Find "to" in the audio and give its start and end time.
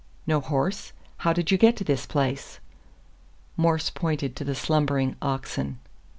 1.77-1.83, 4.35-4.43